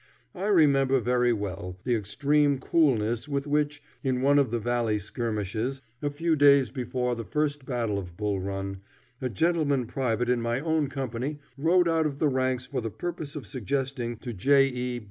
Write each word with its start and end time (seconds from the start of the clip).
I 0.33 0.47
remember 0.47 0.99
very 0.99 1.31
well 1.31 1.77
the 1.83 1.93
extreme 1.93 2.57
coolness 2.57 3.27
with 3.29 3.45
which, 3.45 3.83
in 4.03 4.23
one 4.23 4.39
of 4.39 4.49
the 4.49 4.57
valley 4.57 4.97
skirmishes, 4.97 5.83
a 6.01 6.09
few 6.09 6.35
days 6.35 6.71
before 6.71 7.13
the 7.13 7.23
first 7.23 7.67
battle 7.67 7.99
of 7.99 8.17
Bull 8.17 8.39
Run, 8.39 8.81
a 9.21 9.29
gentleman 9.29 9.85
private 9.85 10.27
in 10.27 10.41
my 10.41 10.59
own 10.59 10.87
company 10.87 11.37
rode 11.55 11.87
out 11.87 12.07
of 12.07 12.17
the 12.17 12.29
ranks 12.29 12.65
for 12.65 12.81
the 12.81 12.89
purpose 12.89 13.35
of 13.35 13.45
suggesting 13.45 14.17
to 14.17 14.33
J. 14.33 14.65
E. 14.69 14.99